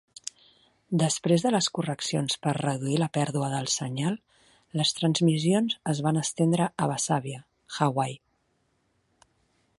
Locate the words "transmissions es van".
5.01-6.19